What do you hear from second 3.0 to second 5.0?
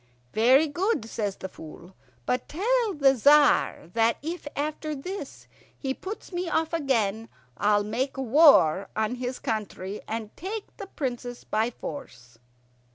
Tzar that if after